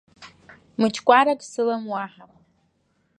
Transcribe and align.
Мыч 0.79 0.95
кәарак 1.07 1.39
сылам 1.51 1.83
уаҳа! 1.91 2.25